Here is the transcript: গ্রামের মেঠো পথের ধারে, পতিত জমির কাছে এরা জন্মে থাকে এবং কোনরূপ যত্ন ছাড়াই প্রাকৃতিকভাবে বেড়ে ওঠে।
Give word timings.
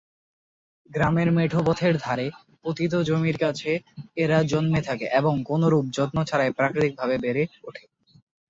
গ্রামের 0.89 1.29
মেঠো 1.31 1.59
পথের 1.67 1.93
ধারে, 1.97 2.27
পতিত 2.63 2.93
জমির 3.09 3.37
কাছে 3.37 3.71
এরা 4.15 4.37
জন্মে 4.43 4.81
থাকে 4.87 5.05
এবং 5.19 5.33
কোনরূপ 5.49 5.85
যত্ন 5.97 6.17
ছাড়াই 6.29 6.51
প্রাকৃতিকভাবে 6.51 7.15
বেড়ে 7.23 7.43
ওঠে। 7.67 7.83